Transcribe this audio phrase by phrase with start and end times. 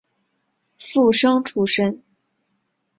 [0.79, 2.01] 附生出身。